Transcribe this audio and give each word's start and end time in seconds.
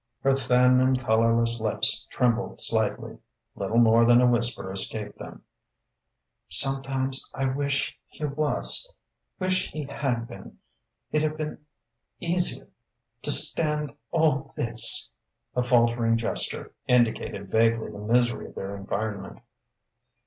Her 0.21 0.31
thin 0.31 0.79
and 0.79 0.99
colourless 0.99 1.59
lips 1.61 2.07
trembled 2.09 2.59
slightly; 2.59 3.19
little 3.55 3.77
more 3.77 4.03
than 4.03 4.19
a 4.19 4.25
whisper 4.25 4.71
escaped 4.73 5.19
them: 5.19 5.43
"Sometimes 6.49 7.29
I 7.35 7.45
wish 7.45 7.95
he 8.07 8.25
was 8.25 8.91
wish 9.37 9.69
he 9.69 9.83
had 9.83 10.27
been. 10.27 10.57
It'd 11.11 11.33
've 11.33 11.37
been 11.37 11.67
easier 12.19 12.67
to 13.21 13.31
stand 13.31 13.93
all 14.09 14.51
this." 14.55 15.13
A 15.55 15.61
faltering 15.61 16.17
gesture 16.17 16.73
indicated 16.87 17.51
vaguely 17.51 17.91
the 17.91 17.99
misery 17.99 18.47
of 18.47 18.55
their 18.55 18.75
environment. 18.75 19.39